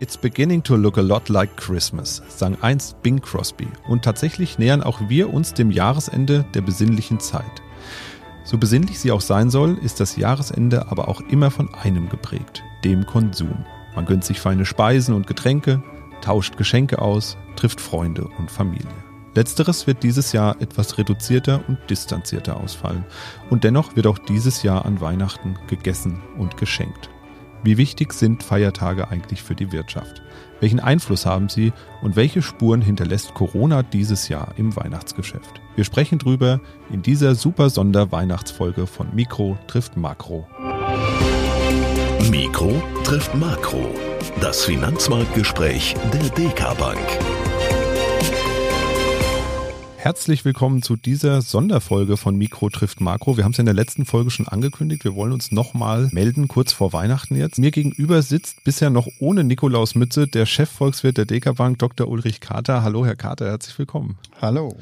It's 0.00 0.16
beginning 0.16 0.62
to 0.64 0.74
look 0.74 0.98
a 0.98 1.02
lot 1.02 1.28
like 1.28 1.56
Christmas, 1.56 2.20
sang 2.28 2.56
einst 2.62 3.00
Bing 3.02 3.20
Crosby. 3.20 3.68
Und 3.86 4.02
tatsächlich 4.02 4.58
nähern 4.58 4.82
auch 4.82 5.08
wir 5.08 5.32
uns 5.32 5.54
dem 5.54 5.70
Jahresende 5.70 6.44
der 6.52 6.62
besinnlichen 6.62 7.20
Zeit. 7.20 7.62
So 8.42 8.58
besinnlich 8.58 8.98
sie 8.98 9.12
auch 9.12 9.20
sein 9.20 9.50
soll, 9.50 9.78
ist 9.78 10.00
das 10.00 10.16
Jahresende 10.16 10.88
aber 10.90 11.06
auch 11.06 11.20
immer 11.20 11.52
von 11.52 11.72
einem 11.74 12.08
geprägt, 12.08 12.64
dem 12.82 13.06
Konsum. 13.06 13.64
Man 13.94 14.04
gönnt 14.04 14.24
sich 14.24 14.40
feine 14.40 14.66
Speisen 14.66 15.14
und 15.14 15.28
Getränke, 15.28 15.82
tauscht 16.20 16.56
Geschenke 16.56 17.00
aus, 17.00 17.36
trifft 17.54 17.80
Freunde 17.80 18.28
und 18.38 18.50
Familie. 18.50 18.88
Letzteres 19.36 19.86
wird 19.86 20.02
dieses 20.02 20.32
Jahr 20.32 20.60
etwas 20.60 20.98
reduzierter 20.98 21.62
und 21.68 21.78
distanzierter 21.88 22.56
ausfallen. 22.56 23.04
Und 23.48 23.62
dennoch 23.62 23.94
wird 23.94 24.08
auch 24.08 24.18
dieses 24.18 24.64
Jahr 24.64 24.84
an 24.84 25.00
Weihnachten 25.00 25.56
gegessen 25.68 26.20
und 26.36 26.56
geschenkt. 26.56 27.10
Wie 27.64 27.78
wichtig 27.78 28.12
sind 28.12 28.42
Feiertage 28.42 29.08
eigentlich 29.08 29.42
für 29.42 29.54
die 29.54 29.72
Wirtschaft? 29.72 30.20
Welchen 30.60 30.80
Einfluss 30.80 31.24
haben 31.24 31.48
sie 31.48 31.72
und 32.02 32.14
welche 32.14 32.42
Spuren 32.42 32.82
hinterlässt 32.82 33.32
Corona 33.32 33.82
dieses 33.82 34.28
Jahr 34.28 34.52
im 34.58 34.76
Weihnachtsgeschäft? 34.76 35.62
Wir 35.74 35.84
sprechen 35.84 36.18
drüber 36.18 36.60
in 36.92 37.00
dieser 37.00 37.34
super 37.34 37.70
Sonder-Weihnachtsfolge 37.70 38.86
von 38.86 39.14
Mikro 39.14 39.56
trifft 39.66 39.96
Makro. 39.96 40.46
Mikro 42.30 42.82
trifft 43.02 43.34
Makro. 43.34 43.94
Das 44.42 44.62
Finanzmarktgespräch 44.64 45.94
der 46.12 46.28
DK 46.30 46.76
Bank. 46.76 46.98
Herzlich 50.04 50.44
willkommen 50.44 50.82
zu 50.82 50.96
dieser 50.96 51.40
Sonderfolge 51.40 52.18
von 52.18 52.36
Mikro 52.36 52.68
trifft 52.68 53.00
Makro. 53.00 53.38
Wir 53.38 53.44
haben 53.44 53.52
es 53.52 53.56
ja 53.56 53.62
in 53.62 53.66
der 53.66 53.74
letzten 53.74 54.04
Folge 54.04 54.30
schon 54.30 54.46
angekündigt. 54.46 55.02
Wir 55.02 55.14
wollen 55.14 55.32
uns 55.32 55.50
nochmal 55.50 56.10
melden, 56.12 56.46
kurz 56.46 56.74
vor 56.74 56.92
Weihnachten 56.92 57.36
jetzt. 57.36 57.58
Mir 57.58 57.70
gegenüber 57.70 58.20
sitzt 58.20 58.64
bisher 58.64 58.90
noch 58.90 59.08
ohne 59.18 59.44
Nikolaus 59.44 59.94
Mütze 59.94 60.28
der 60.28 60.44
Chefvolkswirt 60.44 61.16
der 61.16 61.24
DK 61.24 61.54
Bank, 61.54 61.78
Dr. 61.78 62.06
Ulrich 62.06 62.40
Kater. 62.40 62.82
Hallo, 62.82 63.06
Herr 63.06 63.16
Kater, 63.16 63.46
herzlich 63.46 63.78
willkommen. 63.78 64.18
Hallo. 64.42 64.76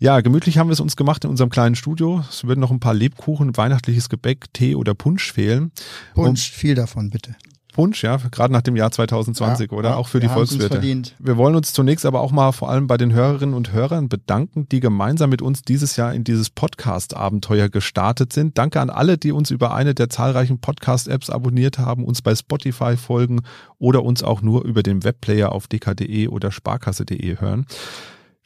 Ja, 0.00 0.22
gemütlich 0.22 0.58
haben 0.58 0.66
wir 0.66 0.72
es 0.72 0.80
uns 0.80 0.96
gemacht 0.96 1.22
in 1.22 1.30
unserem 1.30 1.50
kleinen 1.50 1.76
Studio. 1.76 2.24
Es 2.28 2.42
würden 2.42 2.58
noch 2.58 2.72
ein 2.72 2.80
paar 2.80 2.94
Lebkuchen, 2.94 3.56
weihnachtliches 3.56 4.08
Gebäck, 4.08 4.52
Tee 4.54 4.74
oder 4.74 4.92
Punsch 4.92 5.32
fehlen. 5.32 5.70
Punsch, 6.14 6.50
viel 6.50 6.74
davon 6.74 7.10
bitte. 7.10 7.36
Punsch, 7.78 8.02
ja, 8.02 8.16
gerade 8.32 8.52
nach 8.52 8.62
dem 8.62 8.74
Jahr 8.74 8.90
2020, 8.90 9.70
Ja, 9.70 9.78
oder? 9.78 9.90
ja, 9.90 9.94
auch 9.94 10.08
für 10.08 10.18
die 10.18 10.26
Volkswirte. 10.26 10.66
verdient. 10.66 11.14
Wir 11.20 11.36
wollen 11.36 11.54
uns 11.54 11.72
zunächst 11.72 12.04
aber 12.06 12.20
auch 12.22 12.32
mal 12.32 12.50
vor 12.50 12.70
allem 12.70 12.88
bei 12.88 12.96
den 12.96 13.12
Hörerinnen 13.12 13.54
und 13.54 13.70
Hörern 13.72 14.08
bedanken, 14.08 14.68
die 14.68 14.80
gemeinsam 14.80 15.30
mit 15.30 15.42
uns 15.42 15.62
dieses 15.62 15.94
Jahr 15.94 16.12
in 16.12 16.24
dieses 16.24 16.50
Podcast-Abenteuer 16.50 17.68
gestartet 17.68 18.32
sind. 18.32 18.58
Danke 18.58 18.80
an 18.80 18.90
alle, 18.90 19.16
die 19.16 19.30
uns 19.30 19.52
über 19.52 19.72
eine 19.74 19.94
der 19.94 20.08
zahlreichen 20.10 20.58
Podcast-Apps 20.58 21.30
abonniert 21.30 21.78
haben, 21.78 22.04
uns 22.04 22.20
bei 22.20 22.34
Spotify 22.34 22.96
folgen 22.96 23.42
oder 23.78 24.02
uns 24.02 24.24
auch 24.24 24.42
nur 24.42 24.64
über 24.64 24.82
den 24.82 25.04
Webplayer 25.04 25.52
auf 25.52 25.68
dk.de 25.68 26.26
oder 26.26 26.50
sparkasse.de 26.50 27.38
hören. 27.40 27.64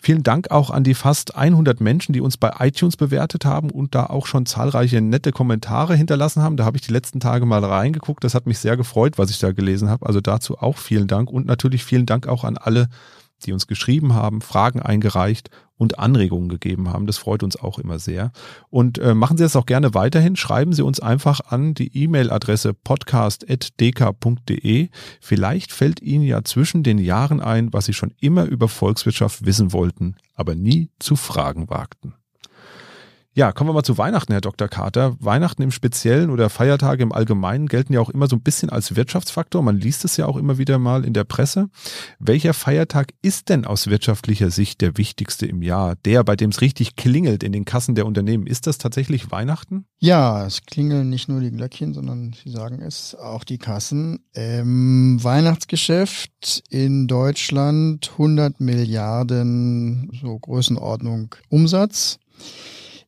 Vielen 0.04 0.24
Dank 0.24 0.50
auch 0.50 0.70
an 0.70 0.82
die 0.82 0.94
fast 0.94 1.36
100 1.36 1.80
Menschen, 1.80 2.12
die 2.12 2.20
uns 2.20 2.36
bei 2.36 2.50
iTunes 2.58 2.96
bewertet 2.96 3.44
haben 3.44 3.70
und 3.70 3.94
da 3.94 4.06
auch 4.06 4.26
schon 4.26 4.46
zahlreiche 4.46 5.00
nette 5.00 5.30
Kommentare 5.30 5.94
hinterlassen 5.94 6.42
haben. 6.42 6.56
Da 6.56 6.64
habe 6.64 6.76
ich 6.76 6.82
die 6.82 6.92
letzten 6.92 7.20
Tage 7.20 7.46
mal 7.46 7.64
reingeguckt. 7.64 8.24
Das 8.24 8.34
hat 8.34 8.48
mich 8.48 8.58
sehr 8.58 8.76
gefreut, 8.76 9.16
was 9.16 9.30
ich 9.30 9.38
da 9.38 9.52
gelesen 9.52 9.88
habe. 9.88 10.04
Also 10.04 10.20
dazu 10.20 10.58
auch 10.58 10.78
vielen 10.78 11.06
Dank 11.06 11.30
und 11.30 11.46
natürlich 11.46 11.84
vielen 11.84 12.04
Dank 12.04 12.26
auch 12.26 12.42
an 12.42 12.58
alle, 12.58 12.88
die 13.42 13.52
uns 13.52 13.66
geschrieben 13.66 14.14
haben, 14.14 14.40
Fragen 14.40 14.80
eingereicht 14.80 15.50
und 15.76 15.98
Anregungen 15.98 16.48
gegeben 16.48 16.88
haben. 16.88 17.06
Das 17.06 17.18
freut 17.18 17.42
uns 17.42 17.56
auch 17.56 17.78
immer 17.78 17.98
sehr. 17.98 18.32
Und 18.70 18.96
äh, 18.98 19.14
machen 19.14 19.36
Sie 19.36 19.42
das 19.42 19.56
auch 19.56 19.66
gerne 19.66 19.92
weiterhin. 19.94 20.36
Schreiben 20.36 20.72
Sie 20.72 20.82
uns 20.82 21.00
einfach 21.00 21.40
an 21.40 21.74
die 21.74 22.04
E-Mail-Adresse 22.04 22.72
podcast.dk.de. 22.72 24.88
Vielleicht 25.20 25.72
fällt 25.72 26.00
Ihnen 26.00 26.24
ja 26.24 26.44
zwischen 26.44 26.84
den 26.84 26.98
Jahren 26.98 27.40
ein, 27.40 27.72
was 27.72 27.86
Sie 27.86 27.94
schon 27.94 28.14
immer 28.20 28.44
über 28.44 28.68
Volkswirtschaft 28.68 29.44
wissen 29.44 29.72
wollten, 29.72 30.14
aber 30.34 30.54
nie 30.54 30.90
zu 30.98 31.16
fragen 31.16 31.68
wagten. 31.68 32.14
Ja, 33.34 33.50
kommen 33.52 33.70
wir 33.70 33.72
mal 33.72 33.82
zu 33.82 33.96
Weihnachten, 33.96 34.32
Herr 34.32 34.42
Dr. 34.42 34.68
Carter. 34.68 35.16
Weihnachten 35.18 35.62
im 35.62 35.70
Speziellen 35.70 36.28
oder 36.28 36.50
Feiertage 36.50 37.02
im 37.02 37.12
Allgemeinen 37.12 37.66
gelten 37.66 37.94
ja 37.94 38.00
auch 38.00 38.10
immer 38.10 38.26
so 38.26 38.36
ein 38.36 38.42
bisschen 38.42 38.68
als 38.68 38.94
Wirtschaftsfaktor. 38.94 39.62
Man 39.62 39.78
liest 39.78 40.04
es 40.04 40.18
ja 40.18 40.26
auch 40.26 40.36
immer 40.36 40.58
wieder 40.58 40.78
mal 40.78 41.02
in 41.02 41.14
der 41.14 41.24
Presse. 41.24 41.70
Welcher 42.18 42.52
Feiertag 42.52 43.14
ist 43.22 43.48
denn 43.48 43.64
aus 43.64 43.86
wirtschaftlicher 43.86 44.50
Sicht 44.50 44.82
der 44.82 44.98
wichtigste 44.98 45.46
im 45.46 45.62
Jahr? 45.62 45.96
Der, 46.04 46.24
bei 46.24 46.36
dem 46.36 46.50
es 46.50 46.60
richtig 46.60 46.94
klingelt 46.94 47.42
in 47.42 47.52
den 47.52 47.64
Kassen 47.64 47.94
der 47.94 48.04
Unternehmen. 48.04 48.46
Ist 48.46 48.66
das 48.66 48.76
tatsächlich 48.76 49.30
Weihnachten? 49.30 49.86
Ja, 49.98 50.44
es 50.44 50.60
klingeln 50.66 51.08
nicht 51.08 51.30
nur 51.30 51.40
die 51.40 51.52
Glöckchen, 51.52 51.94
sondern 51.94 52.34
Sie 52.34 52.50
sagen 52.50 52.82
es, 52.82 53.14
auch 53.14 53.44
die 53.44 53.56
Kassen. 53.56 54.26
Ähm, 54.34 55.18
Weihnachtsgeschäft 55.22 56.64
in 56.68 57.08
Deutschland 57.08 58.10
100 58.12 58.60
Milliarden, 58.60 60.10
so 60.20 60.38
Größenordnung 60.38 61.34
Umsatz. 61.48 62.18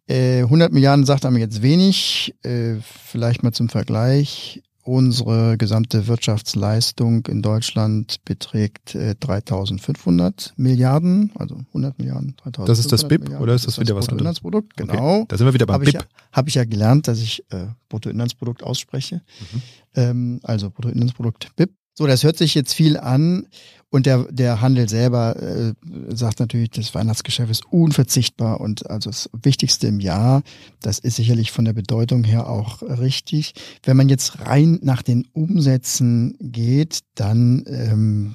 Äh, 0.07 0.41
100 0.43 0.73
Milliarden 0.73 1.05
sagt 1.07 1.25
einem 1.25 1.39
jetzt 1.39 1.63
wenig. 1.63 2.35
Äh, 2.43 2.77
vielleicht 2.83 3.43
mal 3.43 3.53
zum 3.53 3.69
Vergleich. 3.69 4.63
Unsere 4.87 5.57
gesamte 5.57 6.09
Wirtschaftsleistung 6.09 7.25
in 7.29 7.41
Deutschland 7.41 8.17
beträgt 8.27 8.95
äh, 8.95 9.15
3.500 9.19 10.53
Milliarden, 10.57 11.33
also 11.37 11.57
100 11.69 11.99
Milliarden, 11.99 12.37
3.500 12.45 12.67
Das 12.67 12.79
ist 12.79 12.93
das 12.93 13.09
BIP 13.09 13.23
Milliarden. 13.23 13.43
oder 13.43 13.55
ist 13.55 13.67
das 13.67 13.81
wieder 13.81 13.97
was 13.97 14.11
anderes? 14.11 14.41
Bruttoinlandsprodukt, 14.41 14.83
Okay. 14.83 14.91
genau. 14.93 15.25
Da 15.27 15.39
sind 15.39 15.47
wir 15.47 15.55
wieder 15.55 15.65
beim 15.65 15.75
Habe 15.75 15.85
ich, 15.87 15.93
BIP. 15.93 16.03
ja, 16.03 16.09
hab 16.33 16.49
ich 16.49 16.55
ja 16.57 16.65
gelernt, 16.67 17.09
dass 17.09 17.21
ich 17.23 17.43
äh, 17.51 17.69
Bruttoinlandsprodukt 17.89 18.63
ausspreche. 18.63 19.23
Mhm. 19.53 19.63
Ähm, 19.95 20.41
also 20.43 20.69
Bruttoinlandsprodukt 20.69 21.57
BIP. 21.57 21.71
So, 21.95 22.07
das 22.07 22.23
hört 22.23 22.37
sich 22.37 22.55
jetzt 22.55 22.75
viel 22.75 22.99
an 22.99 23.47
und 23.95 24.07
der, 24.07 24.25
der 24.25 24.61
Handel 24.61 24.89
selber 24.89 25.37
äh, 25.41 25.73
sagt 26.09 26.41
natürlich, 26.41 26.71
das 26.71 26.97
Weihnachtsgeschäft 26.97 27.49
ist 27.49 27.65
unverzichtbar 27.71 28.61
und 28.61 28.91
also 28.91 29.09
das 29.09 29.31
Wichtigste 29.41 29.87
im 29.87 30.01
Jahr. 30.01 30.43
Das 30.81 30.99
ist 30.99 31.15
sicherlich 31.15 31.53
von 31.53 31.65
der 31.65 31.75
Bedeutung 31.75 32.25
her 32.25 32.49
auch 32.49 32.83
richtig. 32.83 33.55
Wenn 33.85 33.97
man 33.97 34.09
jetzt 34.09 34.41
rein 34.41 34.81
nach 34.83 35.03
den 35.03 35.29
Umsätzen 35.33 36.37
geht, 36.41 37.03
dann 37.15 37.63
ähm, 37.69 38.35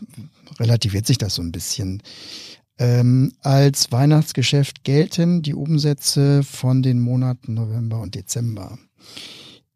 relativiert 0.61 1.05
sich 1.05 1.17
das 1.17 1.35
so 1.35 1.41
ein 1.41 1.51
bisschen. 1.51 2.03
Ähm, 2.77 3.33
als 3.41 3.91
Weihnachtsgeschäft 3.91 4.85
gelten 4.85 5.41
die 5.41 5.55
Umsätze 5.55 6.41
von 6.43 6.81
den 6.83 7.01
Monaten 7.01 7.55
November 7.55 7.99
und 7.99 8.15
Dezember. 8.15 8.79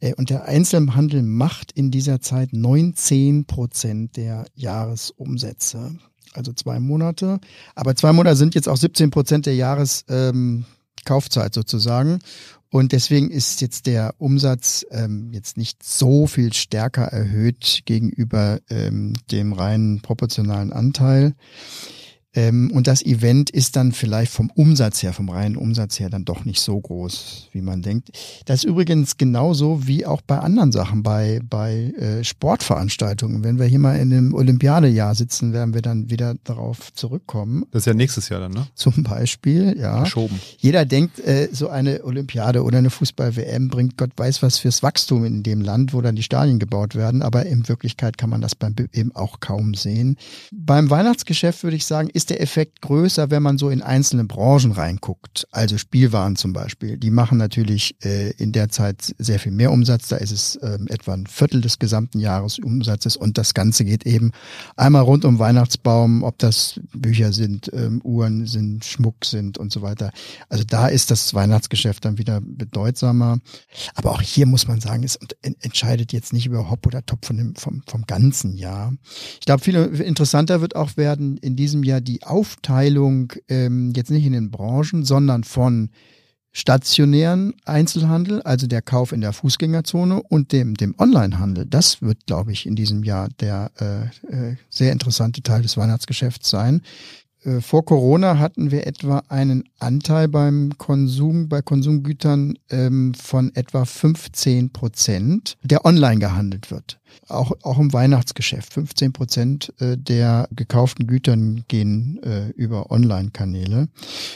Äh, 0.03 0.13
Und 0.15 0.29
der 0.29 0.45
Einzelhandel 0.45 1.23
macht 1.23 1.71
in 1.71 1.89
dieser 1.89 2.19
Zeit 2.19 2.53
19 2.53 3.45
Prozent 3.45 4.17
der 4.17 4.45
Jahresumsätze. 4.55 5.95
Also 6.33 6.51
zwei 6.53 6.79
Monate. 6.79 7.39
Aber 7.75 7.95
zwei 7.95 8.11
Monate 8.11 8.35
sind 8.35 8.55
jetzt 8.55 8.67
auch 8.67 8.77
17 8.77 9.11
Prozent 9.11 9.45
der 9.45 9.55
Jahreskaufzeit 9.55 10.65
ähm, 11.47 11.53
sozusagen. 11.53 12.19
Und 12.69 12.91
deswegen 12.91 13.29
ist 13.29 13.61
jetzt 13.61 13.85
der 13.85 14.15
Umsatz 14.17 14.83
ähm, 14.89 15.29
jetzt 15.31 15.57
nicht 15.57 15.83
so 15.83 16.25
viel 16.25 16.53
stärker 16.53 17.03
erhöht 17.03 17.83
gegenüber 17.85 18.59
ähm, 18.71 19.13
dem 19.29 19.53
reinen 19.53 20.01
proportionalen 20.01 20.73
Anteil. 20.73 21.35
Ähm, 22.35 22.71
und 22.73 22.87
das 22.87 23.03
Event 23.03 23.49
ist 23.49 23.75
dann 23.75 23.91
vielleicht 23.91 24.31
vom 24.31 24.49
Umsatz 24.55 25.03
her, 25.03 25.13
vom 25.13 25.29
reinen 25.29 25.55
Umsatz 25.55 25.99
her, 25.99 26.09
dann 26.09 26.25
doch 26.25 26.45
nicht 26.45 26.61
so 26.61 26.79
groß, 26.79 27.49
wie 27.51 27.61
man 27.61 27.81
denkt. 27.81 28.09
Das 28.45 28.59
ist 28.59 28.63
übrigens 28.63 29.17
genauso 29.17 29.87
wie 29.87 30.05
auch 30.05 30.21
bei 30.21 30.39
anderen 30.39 30.71
Sachen, 30.71 31.03
bei, 31.03 31.41
bei 31.47 31.93
äh, 31.97 32.23
Sportveranstaltungen. 32.23 33.43
Wenn 33.43 33.59
wir 33.59 33.67
hier 33.67 33.79
mal 33.79 33.95
in 33.95 34.11
einem 34.11 34.33
Olympiadejahr 34.33 35.13
sitzen, 35.13 35.53
werden 35.53 35.73
wir 35.73 35.81
dann 35.81 36.09
wieder 36.09 36.35
darauf 36.43 36.91
zurückkommen. 36.93 37.65
Das 37.71 37.83
ist 37.83 37.85
ja 37.85 37.93
nächstes 37.93 38.29
Jahr 38.29 38.39
dann, 38.39 38.53
ne? 38.53 38.67
Zum 38.73 39.03
Beispiel, 39.03 39.77
ja. 39.77 39.97
Verschoben. 39.97 40.39
Jeder 40.57 40.85
denkt, 40.85 41.19
äh, 41.19 41.49
so 41.51 41.69
eine 41.69 42.03
Olympiade 42.03 42.63
oder 42.63 42.79
eine 42.79 42.89
Fußball-WM 42.89 43.67
bringt 43.67 43.97
Gott 43.97 44.11
weiß 44.15 44.41
was 44.41 44.57
fürs 44.57 44.81
Wachstum 44.81 45.25
in 45.25 45.43
dem 45.43 45.61
Land, 45.61 45.93
wo 45.93 46.01
dann 46.01 46.15
die 46.15 46.23
Stadien 46.23 46.57
gebaut 46.57 46.95
werden. 46.95 47.21
Aber 47.21 47.45
in 47.45 47.67
Wirklichkeit 47.67 48.17
kann 48.17 48.29
man 48.29 48.41
das 48.41 48.55
beim 48.55 48.73
eben 48.91 49.15
auch 49.15 49.39
kaum 49.39 49.75
sehen. 49.75 50.17
Beim 50.51 50.89
Weihnachtsgeschäft 50.89 51.63
würde 51.63 51.75
ich 51.75 51.85
sagen, 51.85 52.09
ist 52.11 52.22
der 52.29 52.41
Effekt 52.41 52.81
größer, 52.81 53.31
wenn 53.31 53.43
man 53.43 53.57
so 53.57 53.69
in 53.69 53.81
einzelne 53.81 54.23
Branchen 54.25 54.71
reinguckt. 54.71 55.47
Also 55.51 55.77
Spielwaren 55.77 56.35
zum 56.35 56.53
Beispiel. 56.53 56.97
Die 56.97 57.11
machen 57.11 57.37
natürlich 57.37 57.95
äh, 58.03 58.31
in 58.31 58.51
der 58.51 58.69
Zeit 58.69 59.15
sehr 59.17 59.39
viel 59.39 59.51
mehr 59.51 59.71
Umsatz. 59.71 60.07
Da 60.07 60.17
ist 60.17 60.31
es 60.31 60.59
ähm, 60.61 60.87
etwa 60.89 61.13
ein 61.13 61.27
Viertel 61.27 61.61
des 61.61 61.79
gesamten 61.79 62.19
Jahresumsatzes 62.19 63.17
und 63.17 63.37
das 63.37 63.53
Ganze 63.53 63.85
geht 63.85 64.05
eben 64.05 64.31
einmal 64.75 65.03
rund 65.03 65.25
um 65.25 65.39
Weihnachtsbaum, 65.39 66.23
ob 66.23 66.37
das 66.39 66.79
Bücher 66.93 67.33
sind, 67.33 67.71
ähm, 67.73 68.01
Uhren 68.03 68.45
sind, 68.47 68.85
Schmuck 68.85 69.25
sind 69.25 69.57
und 69.57 69.71
so 69.71 69.81
weiter. 69.81 70.11
Also 70.49 70.63
da 70.63 70.87
ist 70.87 71.11
das 71.11 71.33
Weihnachtsgeschäft 71.33 72.05
dann 72.05 72.17
wieder 72.17 72.41
bedeutsamer. 72.41 73.39
Aber 73.95 74.11
auch 74.11 74.21
hier 74.21 74.45
muss 74.45 74.67
man 74.67 74.79
sagen, 74.81 75.03
es 75.03 75.15
ent- 75.15 75.35
entscheidet 75.61 76.13
jetzt 76.13 76.33
nicht 76.33 76.45
über 76.45 76.69
Hop 76.69 76.85
oder 76.85 77.05
Top 77.05 77.25
von 77.25 77.37
dem, 77.37 77.55
vom, 77.55 77.83
vom 77.87 78.03
ganzen 78.05 78.55
Jahr. 78.55 78.93
Ich 79.39 79.45
glaube, 79.45 79.63
viel 79.63 79.75
interessanter 79.75 80.61
wird 80.61 80.75
auch 80.75 80.97
werden 80.97 81.37
in 81.37 81.55
diesem 81.55 81.83
Jahr 81.83 82.01
die 82.01 82.12
Aufteilung 82.21 83.33
ähm, 83.47 83.93
jetzt 83.95 84.11
nicht 84.11 84.25
in 84.25 84.33
den 84.33 84.51
Branchen, 84.51 85.03
sondern 85.03 85.43
von 85.43 85.89
stationären 86.51 87.55
Einzelhandel, 87.65 88.43
also 88.43 88.67
der 88.67 88.83
Kauf 88.83 89.11
in 89.11 89.21
der 89.21 89.33
Fußgängerzone 89.33 90.21
und 90.21 90.51
dem, 90.51 90.75
dem 90.75 90.93
Onlinehandel. 90.99 91.65
Das 91.65 92.03
wird, 92.03 92.27
glaube 92.27 92.51
ich, 92.51 92.67
in 92.67 92.75
diesem 92.75 93.03
Jahr 93.03 93.27
der 93.39 93.71
äh, 93.79 94.51
äh, 94.51 94.55
sehr 94.69 94.91
interessante 94.91 95.41
Teil 95.41 95.63
des 95.63 95.77
Weihnachtsgeschäfts 95.77 96.51
sein. 96.51 96.83
Äh, 97.45 97.61
vor 97.61 97.85
Corona 97.85 98.39
hatten 98.39 98.71
wir 98.71 98.87
etwa 98.87 99.23
einen 99.29 99.63
Anteil 99.79 100.27
beim 100.27 100.77
Konsum, 100.77 101.49
bei 101.49 101.61
Konsumgütern 101.61 102.55
ähm, 102.69 103.13
von 103.13 103.53
etwa 103.55 103.85
15 103.85 104.71
Prozent, 104.71 105.57
der 105.63 105.85
online 105.85 106.19
gehandelt 106.19 106.71
wird. 106.71 106.99
Auch, 107.27 107.51
auch 107.61 107.77
im 107.77 107.93
Weihnachtsgeschäft. 107.93 108.73
15 108.73 109.13
Prozent 109.13 109.73
äh, 109.79 109.97
der 109.97 110.47
gekauften 110.51 111.05
Gütern 111.05 111.63
gehen 111.67 112.19
äh, 112.23 112.49
über 112.51 112.91
Online-Kanäle. 112.91 113.87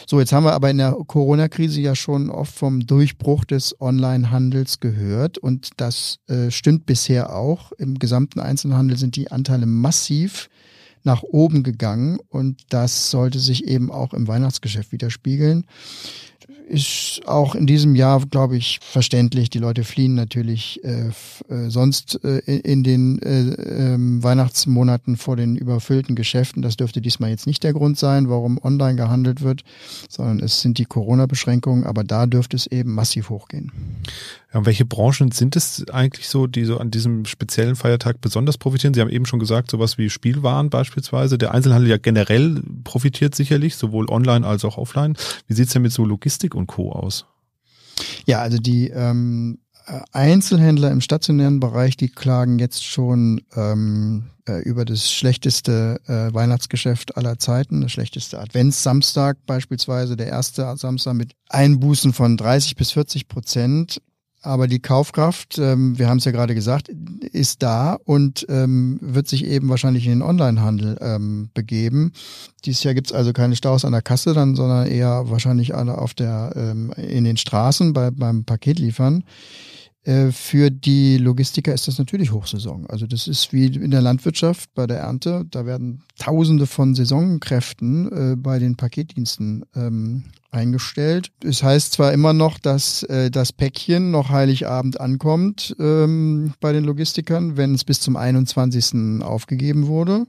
So, 0.06 0.20
jetzt 0.20 0.32
haben 0.32 0.46
wir 0.46 0.54
aber 0.54 0.70
in 0.70 0.78
der 0.78 0.92
Corona-Krise 0.92 1.82
ja 1.82 1.96
schon 1.96 2.30
oft 2.30 2.54
vom 2.54 2.86
Durchbruch 2.86 3.46
des 3.46 3.80
Online-Handels 3.82 4.80
gehört 4.80 5.38
und 5.38 5.72
das 5.78 6.20
äh, 6.28 6.52
stimmt 6.52 6.86
bisher 6.86 7.36
auch. 7.36 7.72
Im 7.74 7.98
gesamten 7.98 8.40
Einzelhandel 8.40 8.98
sind 8.98 9.16
die 9.16 9.32
Anteile 9.32 9.66
massiv 9.66 10.50
nach 11.08 11.24
oben 11.24 11.64
gegangen. 11.64 12.20
Und 12.30 12.62
das 12.70 13.10
sollte 13.10 13.40
sich 13.40 13.66
eben 13.66 13.92
auch 13.92 14.14
im 14.14 14.28
Weihnachtsgeschäft 14.28 14.92
widerspiegeln 14.92 15.66
ist 16.68 17.22
auch 17.26 17.56
in 17.56 17.66
diesem 17.66 17.96
Jahr, 17.96 18.22
glaube 18.26 18.58
ich, 18.58 18.80
verständlich. 18.82 19.50
Die 19.50 19.60
Leute 19.60 19.84
fliehen 19.84 20.16
natürlich 20.16 20.84
äh, 20.84 21.08
äh, 21.08 21.70
sonst 21.70 22.20
äh, 22.24 22.40
in 22.40 22.84
den 22.84 23.22
äh, 23.22 23.42
äh, 23.42 23.98
Weihnachtsmonaten 23.98 25.18
vor 25.18 25.36
den 25.36 25.56
überfüllten 25.56 26.16
Geschäften. 26.16 26.62
Das 26.62 26.78
dürfte 26.78 27.02
diesmal 27.02 27.30
jetzt 27.30 27.48
nicht 27.48 27.64
der 27.64 27.74
Grund 27.74 27.98
sein, 27.98 28.30
warum 28.30 28.60
online 28.62 28.96
gehandelt 28.96 29.42
wird, 29.42 29.64
sondern 30.10 30.40
es 30.40 30.62
sind 30.62 30.78
die 30.78 30.86
Corona-Beschränkungen. 30.86 31.86
Aber 31.86 32.04
da 32.04 32.26
dürfte 32.26 32.56
es 32.56 32.68
eben 32.68 32.94
massiv 32.94 33.30
hochgehen. 33.30 33.72
Ja, 34.54 34.66
welche 34.66 34.86
Branchen 34.86 35.32
sind 35.32 35.58
es 35.58 35.86
eigentlich 35.90 36.30
so, 36.30 36.48
die 36.48 36.64
so 36.64 36.78
an 36.78 36.90
diesem 36.90 37.26
speziellen 37.26 37.76
Feiertag 37.76 38.22
besonders 38.22 38.58
profitieren? 38.58 38.94
Sie 38.94 39.02
haben 39.02 39.10
eben 39.10 39.26
schon 39.26 39.40
gesagt, 39.40 39.70
sowas 39.70 39.98
wie 39.98 40.10
Spielwaren 40.10 40.70
beispielsweise. 40.70 41.38
Der 41.38 41.54
Einzelhandel 41.54 41.90
ja 41.90 41.98
generell 41.98 42.62
profitiert 42.86 43.36
sicherlich, 43.36 43.76
sowohl 43.76 44.10
online 44.10 44.48
als 44.48 44.64
auch 44.64 44.78
offline. 44.78 45.18
Wie 45.48 45.54
sieht's 45.54 45.74
denn 45.74 45.82
mit 45.82 45.92
so 45.92 46.06
Logistik 46.06 46.37
und 46.56 46.68
Co. 46.68 46.92
aus? 46.92 47.26
Ja, 48.26 48.42
also 48.42 48.58
die 48.58 48.90
ähm, 48.90 49.60
Einzelhändler 50.12 50.92
im 50.92 51.02
stationären 51.02 51.60
Bereich, 51.60 51.96
die 51.96 52.10
klagen 52.10 52.60
jetzt 52.60 52.84
schon 52.84 53.42
ähm, 53.56 54.30
äh, 54.48 54.62
über 54.64 54.84
das 54.84 55.12
schlechteste 55.12 56.02
äh, 56.08 56.34
Weihnachtsgeschäft 56.34 57.16
aller 57.16 57.40
Zeiten, 57.40 57.82
das 57.82 57.94
schlechteste 57.94 58.40
Adventssamstag 58.40 59.38
beispielsweise, 59.46 60.18
der 60.18 60.28
erste 60.28 60.76
Samstag 60.76 61.14
mit 61.14 61.34
Einbußen 61.50 62.12
von 62.12 62.36
30 62.36 62.76
bis 62.76 62.92
40 62.92 63.30
Prozent. 63.30 64.02
Aber 64.42 64.68
die 64.68 64.80
Kaufkraft, 64.80 65.58
ähm, 65.58 65.98
wir 65.98 66.08
haben 66.08 66.20
es 66.20 66.26
ja 66.26 66.32
gerade 66.32 66.56
gesagt, 66.56 66.90
ist 66.90 67.64
da 67.64 67.98
und 68.06 68.46
ähm, 68.50 69.00
wird 69.02 69.28
sich 69.28 69.46
eben 69.46 69.68
wahrscheinlich 69.68 70.06
in 70.06 70.12
den 70.12 70.22
Onlinehandel 70.22 70.98
ähm, 71.02 71.50
begeben. 71.54 72.14
Dieses 72.64 72.84
Jahr 72.84 72.94
gibt 72.94 73.08
es 73.08 73.14
also 73.14 73.34
keine 73.34 73.56
Staus 73.56 73.84
an 73.84 73.94
der 73.94 74.02
Kasse, 74.02 74.34
dann, 74.34 74.56
sondern 74.56 74.88
eher 74.88 75.30
wahrscheinlich 75.30 75.76
alle 75.76 75.98
auf 75.98 76.14
der 76.14 76.54
ähm, 76.56 76.92
in 76.92 77.24
den 77.24 77.38
Straßen 77.38 77.94
bei, 77.94 78.12
beim 78.12 78.44
Paketliefern. 78.44 79.22
Äh, 79.22 79.24
für 80.32 80.70
die 80.70 81.18
Logistiker 81.18 81.74
ist 81.74 81.88
das 81.88 81.98
natürlich 81.98 82.32
Hochsaison. 82.32 82.88
Also 82.88 83.08
das 83.08 83.28
ist 83.28 83.52
wie 83.52 83.66
in 83.66 83.92
der 83.92 84.02
Landwirtschaft 84.02 84.74
bei 84.74 84.88
der 84.88 85.00
Ernte. 85.00 85.46
Da 85.52 85.66
werden 85.66 86.04
Tausende 86.18 86.66
von 86.66 86.96
Saisonkräften 86.96 88.34
äh, 88.34 88.36
bei 88.36 88.58
den 88.58 88.76
Paketdiensten 88.76 89.66
ähm, 89.76 90.24
eingestellt. 90.50 91.32
Es 91.44 91.62
heißt 91.62 91.94
zwar 91.94 92.14
immer 92.14 92.34
noch, 92.34 92.58
dass 92.58 93.04
äh, 93.04 93.30
das 93.30 93.52
Päckchen 93.52 94.12
noch 94.12 94.30
Heiligabend 94.30 95.00
ankommt 95.00 95.76
ähm, 95.80 96.54
bei 96.60 96.74
den 96.74 96.86
Logistikern, 96.86 97.58
wenn 97.58 97.76
es 97.76 97.84
bis 97.84 98.00
zum 98.00 98.16
21. 98.16 99.22
aufgegeben 99.22 99.88
wurde. 99.88 100.26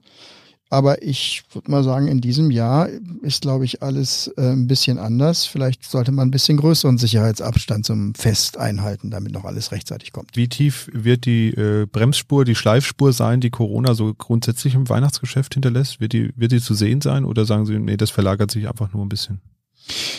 Aber 0.70 1.02
ich 1.02 1.44
würde 1.52 1.70
mal 1.70 1.82
sagen, 1.82 2.08
in 2.08 2.20
diesem 2.20 2.50
Jahr 2.50 2.88
ist, 3.22 3.40
glaube 3.40 3.64
ich, 3.64 3.82
alles 3.82 4.28
äh, 4.36 4.52
ein 4.52 4.66
bisschen 4.66 4.98
anders. 4.98 5.46
Vielleicht 5.46 5.84
sollte 5.84 6.12
man 6.12 6.28
ein 6.28 6.30
bisschen 6.30 6.58
größeren 6.58 6.98
Sicherheitsabstand 6.98 7.86
zum 7.86 8.14
Fest 8.14 8.58
einhalten, 8.58 9.10
damit 9.10 9.32
noch 9.32 9.44
alles 9.44 9.72
rechtzeitig 9.72 10.12
kommt. 10.12 10.36
Wie 10.36 10.48
tief 10.48 10.90
wird 10.92 11.24
die 11.24 11.48
äh, 11.50 11.86
Bremsspur, 11.86 12.44
die 12.44 12.54
Schleifspur 12.54 13.14
sein, 13.14 13.40
die 13.40 13.50
Corona 13.50 13.94
so 13.94 14.12
grundsätzlich 14.12 14.74
im 14.74 14.88
Weihnachtsgeschäft 14.90 15.54
hinterlässt? 15.54 16.00
Wird 16.00 16.12
die, 16.12 16.32
wird 16.36 16.52
die 16.52 16.60
zu 16.60 16.74
sehen 16.74 17.00
sein 17.00 17.24
oder 17.24 17.46
sagen 17.46 17.64
Sie, 17.64 17.78
nee, 17.78 17.96
das 17.96 18.10
verlagert 18.10 18.50
sich 18.50 18.68
einfach 18.68 18.92
nur 18.92 19.04
ein 19.06 19.08
bisschen? 19.08 19.40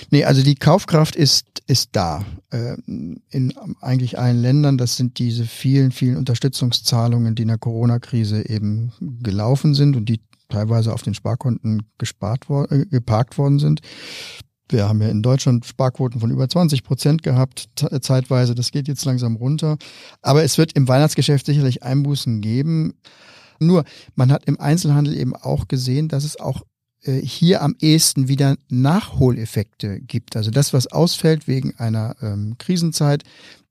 Nee, 0.10 0.26
also 0.26 0.42
die 0.42 0.56
Kaufkraft 0.56 1.16
ist, 1.16 1.46
ist 1.68 1.90
da. 1.92 2.26
Äh, 2.50 2.78
in 2.88 3.54
eigentlich 3.82 4.18
allen 4.18 4.42
Ländern. 4.42 4.78
Das 4.80 4.96
sind 4.96 5.20
diese 5.20 5.46
vielen, 5.46 5.92
vielen 5.92 6.18
Unterstützungszahlungen, 6.18 7.36
die 7.36 7.44
in 7.44 7.50
der 7.50 7.60
Corona-Krise 7.60 8.50
eben 8.50 8.92
gelaufen 9.22 9.76
sind 9.76 9.96
und 9.96 10.10
die 10.10 10.20
teilweise 10.50 10.94
auf 10.94 11.02
den 11.02 11.14
Sparkonten 11.14 11.84
gespart 11.98 12.50
wor 12.50 12.72
äh, 12.72 12.86
geparkt 12.86 13.38
worden 13.38 13.60
sind. 13.60 13.82
Wir 14.72 14.88
haben 14.88 15.02
ja 15.02 15.10
in 15.10 15.24
Deutschland 15.24 15.66
Sparquoten 15.66 16.20
von 16.20 16.30
über 16.30 16.48
20 16.48 16.84
Prozent 16.84 17.24
gehabt, 17.24 17.70
zeitweise. 18.02 18.54
Das 18.54 18.72
geht 18.72 18.88
jetzt 18.88 19.04
langsam 19.04 19.36
runter. 19.36 19.78
Aber 20.22 20.44
es 20.44 20.60
wird 20.60 20.74
im 20.74 20.88
Weihnachtsgeschäft 20.88 21.48
sicherlich 21.48 21.82
Einbußen 21.82 22.40
geben. 22.40 22.94
Nur, 23.60 23.84
man 24.16 24.32
hat 24.32 24.46
im 24.46 24.60
Einzelhandel 24.60 25.18
eben 25.18 25.36
auch 25.36 25.68
gesehen, 25.68 26.08
dass 26.08 26.24
es 26.24 26.40
auch 26.40 26.62
äh, 27.02 27.20
hier 27.20 27.62
am 27.64 27.76
ehesten 27.80 28.28
wieder 28.28 28.58
Nachholeffekte 28.70 30.02
gibt. 30.02 30.36
Also 30.36 30.52
das, 30.52 30.72
was 30.72 30.88
ausfällt 30.88 31.48
wegen 31.48 31.76
einer 31.78 32.16
ähm, 32.22 32.56
Krisenzeit, 32.60 33.24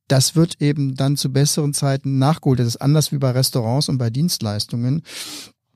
das 0.08 0.34
wird 0.34 0.60
eben 0.60 0.94
dann 0.94 1.16
zu 1.16 1.32
besseren 1.32 1.74
Zeiten 1.74 2.18
nachgeholt. 2.18 2.58
Das 2.58 2.66
ist 2.66 2.82
anders 2.82 3.12
wie 3.12 3.18
bei 3.18 3.30
Restaurants 3.30 3.88
und 3.88 3.98
bei 3.98 4.10
Dienstleistungen. 4.10 5.02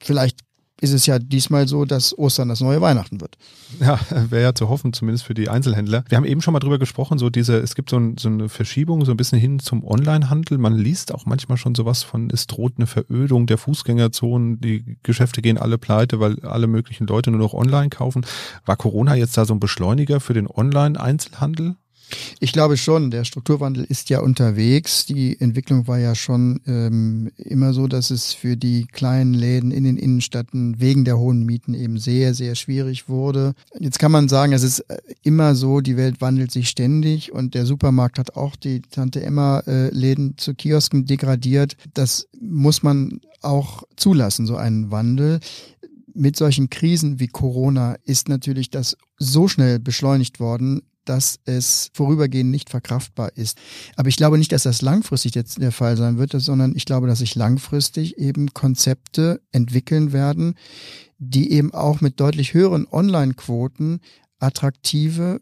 Vielleicht 0.01 0.41
ist 0.83 0.93
es 0.93 1.07
ja 1.07 1.21
diesmal 1.21 1.69
so, 1.69 1.85
dass 1.85 2.17
Ostern 2.19 2.49
das 2.49 2.61
neue 2.61 2.81
Weihnachten 2.81 3.21
wird. 3.21 3.39
Ja, 3.79 4.01
wäre 4.31 4.43
ja 4.43 4.55
zu 4.55 4.69
hoffen, 4.69 4.93
zumindest 4.93 5.25
für 5.25 5.35
die 5.35 5.49
Einzelhändler. 5.49 6.05
Wir 6.09 6.17
haben 6.17 6.25
eben 6.25 6.43
schon 6.43 6.53
mal 6.53 6.59
drüber 6.59 6.81
gesprochen, 6.81 7.19
so 7.19 7.31
diese, 7.31 7.57
es 7.59 7.77
gibt 7.77 7.91
so, 7.91 7.99
ein, 7.99 8.19
so 8.19 8.29
eine 8.29 8.49
Verschiebung 8.49 9.05
so 9.05 9.13
ein 9.13 9.17
bisschen 9.17 9.39
hin 9.39 9.61
zum 9.61 9.85
Onlinehandel. 9.85 10.59
Man 10.59 10.77
liest 10.77 11.15
auch 11.15 11.25
manchmal 11.25 11.57
schon 11.57 11.77
sowas 11.77 12.03
von, 12.03 12.31
es 12.31 12.49
droht 12.49 12.75
eine 12.79 12.89
Verödung 12.89 13.47
der 13.47 13.59
Fußgängerzonen, 13.59 14.61
die 14.61 14.99
Geschäfte 15.05 15.41
gehen 15.41 15.57
alle 15.57 15.79
pleite, 15.79 16.19
weil 16.19 16.41
alle 16.41 16.67
möglichen 16.67 17.07
Leute 17.07 17.31
nur 17.31 17.41
noch 17.41 17.55
online 17.55 17.91
kaufen. 17.91 18.27
War 18.67 18.77
Corona 18.77 19.15
jetzt 19.15 19.37
da 19.37 19.45
so 19.45 19.55
ein 19.55 19.61
Beschleuniger 19.61 20.19
für 20.19 20.35
den 20.35 20.49
Online-Einzelhandel? 20.49 21.77
Ich 22.41 22.53
glaube 22.53 22.77
schon, 22.77 23.11
der 23.11 23.25
Strukturwandel 23.25 23.85
ist 23.85 24.11
ja 24.11 24.21
unterwegs. 24.21 25.07
Die 25.07 25.41
Entwicklung 25.41 25.87
war 25.87 25.99
ja 25.99 26.15
schon 26.15 26.61
ähm, 26.67 27.31
immer 27.37 27.73
so, 27.73 27.87
dass 27.87 28.11
es 28.11 28.33
für 28.33 28.57
die 28.57 28.87
kleinen 28.87 29.35
Läden 29.35 29.71
in 29.71 29.85
den 29.85 29.97
Innenstädten 29.97 30.81
wegen 30.81 31.05
der 31.05 31.19
hohen 31.19 31.45
Mieten 31.45 31.75
eben 31.75 31.99
sehr, 31.99 32.35
sehr 32.35 32.55
schwierig 32.55 33.09
wurde. 33.09 33.55
Jetzt 33.79 33.99
kann 33.99 34.13
man 34.13 34.29
sagen, 34.29 34.53
es 34.53 34.63
ist 34.63 34.81
äh, 34.81 34.99
immer 35.23 35.55
so, 35.55 35.81
die 35.81 35.97
Welt 35.97 36.21
wandelt 36.21 36.51
sich 36.51 36.69
ständig 36.69 37.33
und 37.33 37.55
der 37.55 37.67
Supermarkt 37.67 38.19
hat 38.19 38.37
auch 38.37 38.57
die 38.57 38.83
Tante 38.83 39.23
Emma 39.23 39.61
äh, 39.61 39.91
zu 40.37 40.55
Kiosken 40.55 41.07
degradiert. 41.07 41.77
Das 41.95 42.29
muss 42.41 42.83
man 42.83 43.21
auch 43.41 43.85
zulassen, 43.97 44.47
so 44.47 44.57
einen 44.57 44.91
Wandel 44.91 45.41
mit 46.15 46.37
solchen 46.37 46.71
Krisen 46.71 47.21
wie 47.21 47.29
Corona 47.29 47.97
ist 48.05 48.29
natürlich 48.29 48.71
das 48.71 48.97
so 49.19 49.49
schnell 49.49 49.79
beschleunigt 49.79 50.41
worden, 50.41 50.83
dass 51.05 51.41
es 51.45 51.91
vorübergehend 51.95 52.51
nicht 52.51 52.71
verkraftbar 52.71 53.33
ist. 53.37 53.59
Aber 53.97 54.09
ich 54.09 54.17
glaube 54.17 54.39
nicht, 54.39 54.53
dass 54.53 54.63
das 54.63 54.83
langfristig 54.83 55.35
jetzt 55.35 55.61
der 55.61 55.73
Fall 55.73 55.97
sein 55.97 56.19
wird, 56.19 56.33
sondern 56.33 56.75
ich 56.77 56.85
glaube, 56.85 57.07
dass 57.07 57.21
sich 57.21 57.35
langfristig 57.35 58.19
eben 58.19 58.53
Konzepte 58.55 59.41
entwickeln 59.53 60.13
werden, 60.13 60.55
die 61.19 61.53
eben 61.53 61.73
auch 61.73 62.01
mit 62.01 62.21
deutlich 62.21 62.55
höheren 62.55 62.87
Online-Quoten 62.87 64.01
attraktive 64.39 65.41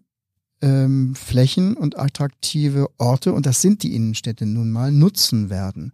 ähm, 0.63 1.15
Flächen 1.15 1.77
und 1.77 1.99
attraktive 1.99 2.89
Orte, 2.99 3.33
und 3.33 3.47
das 3.47 3.63
sind 3.63 3.83
die 3.83 3.95
Innenstädte 3.95 4.47
nun 4.47 4.71
mal, 4.71 4.93
nutzen 4.93 5.51
werden. 5.51 5.93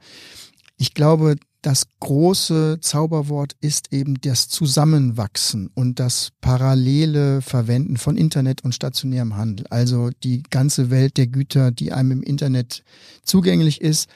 Ich 0.77 0.95
glaube, 0.95 1.37
das 1.67 1.89
große 1.99 2.79
Zauberwort 2.81 3.57
ist 3.61 3.93
eben 3.93 4.21
das 4.21 4.49
Zusammenwachsen 4.49 5.69
und 5.75 5.99
das 5.99 6.31
parallele 6.41 7.43
Verwenden 7.43 7.97
von 7.97 8.17
Internet 8.17 8.63
und 8.63 8.73
stationärem 8.73 9.35
Handel. 9.35 9.67
Also 9.69 10.11
die 10.23 10.45
ganze 10.45 10.91
Welt 10.91 11.17
der 11.17 11.27
Güter, 11.27 11.73
die 11.73 11.93
einem 11.93 12.13
im 12.13 12.23
Internet 12.23 12.85
zugänglich 13.25 13.81
ist, 13.81 14.09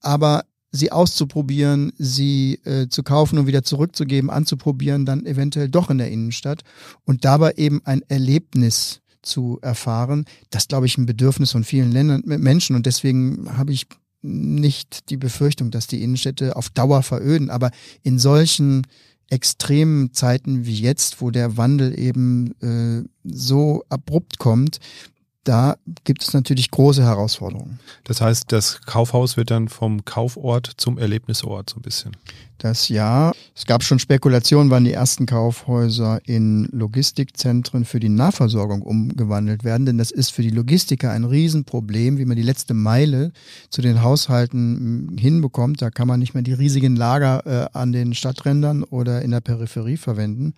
aber 0.00 0.44
sie 0.72 0.90
auszuprobieren, 0.90 1.92
sie 1.98 2.54
äh, 2.64 2.88
zu 2.88 3.04
kaufen 3.04 3.38
und 3.38 3.46
wieder 3.46 3.62
zurückzugeben, 3.62 4.28
anzuprobieren, 4.28 5.06
dann 5.06 5.24
eventuell 5.24 5.68
doch 5.68 5.90
in 5.90 5.98
der 5.98 6.10
Innenstadt 6.10 6.62
und 7.04 7.24
dabei 7.24 7.52
eben 7.58 7.80
ein 7.84 8.02
Erlebnis 8.08 9.02
zu 9.22 9.60
erfahren. 9.62 10.24
Das 10.50 10.66
glaube 10.66 10.86
ich 10.86 10.98
ein 10.98 11.06
Bedürfnis 11.06 11.52
von 11.52 11.62
vielen 11.62 11.92
Ländern, 11.92 12.22
Menschen 12.24 12.74
und 12.74 12.86
deswegen 12.86 13.56
habe 13.56 13.72
ich 13.72 13.86
nicht 14.28 15.10
die 15.10 15.16
Befürchtung, 15.16 15.70
dass 15.70 15.86
die 15.86 16.02
Innenstädte 16.02 16.56
auf 16.56 16.70
Dauer 16.70 17.02
veröden, 17.02 17.50
aber 17.50 17.70
in 18.02 18.18
solchen 18.18 18.86
extremen 19.30 20.12
Zeiten 20.12 20.66
wie 20.66 20.74
jetzt, 20.74 21.20
wo 21.20 21.30
der 21.30 21.56
Wandel 21.56 21.98
eben 21.98 22.54
äh, 22.62 23.06
so 23.24 23.84
abrupt 23.88 24.38
kommt, 24.38 24.78
da 25.48 25.76
gibt 26.04 26.22
es 26.22 26.34
natürlich 26.34 26.70
große 26.70 27.02
Herausforderungen. 27.02 27.80
Das 28.04 28.20
heißt, 28.20 28.52
das 28.52 28.82
Kaufhaus 28.82 29.38
wird 29.38 29.50
dann 29.50 29.68
vom 29.68 30.04
Kaufort 30.04 30.70
zum 30.76 30.98
Erlebnisort 30.98 31.70
so 31.70 31.76
ein 31.76 31.82
bisschen. 31.82 32.12
Das 32.58 32.88
ja. 32.88 33.32
Es 33.54 33.64
gab 33.64 33.82
schon 33.82 33.98
Spekulationen, 33.98 34.70
wann 34.70 34.84
die 34.84 34.92
ersten 34.92 35.24
Kaufhäuser 35.24 36.20
in 36.24 36.68
Logistikzentren 36.72 37.84
für 37.84 37.98
die 37.98 38.08
Nahversorgung 38.10 38.82
umgewandelt 38.82 39.64
werden, 39.64 39.86
denn 39.86 39.96
das 39.96 40.10
ist 40.10 40.30
für 40.30 40.42
die 40.42 40.50
Logistiker 40.50 41.12
ein 41.12 41.24
Riesenproblem, 41.24 42.18
wie 42.18 42.26
man 42.26 42.36
die 42.36 42.42
letzte 42.42 42.74
Meile 42.74 43.32
zu 43.70 43.80
den 43.80 44.02
Haushalten 44.02 45.08
hm, 45.08 45.18
hinbekommt. 45.18 45.80
Da 45.80 45.90
kann 45.90 46.08
man 46.08 46.20
nicht 46.20 46.34
mehr 46.34 46.42
die 46.42 46.52
riesigen 46.52 46.94
Lager 46.94 47.46
äh, 47.46 47.68
an 47.72 47.92
den 47.92 48.12
Stadträndern 48.12 48.82
oder 48.82 49.22
in 49.22 49.30
der 49.30 49.40
Peripherie 49.40 49.96
verwenden. 49.96 50.54